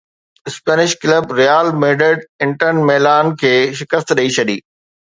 [0.51, 4.61] Spanish club Real Madrid Inter Milan کي شڪست ڏئي ڇڏي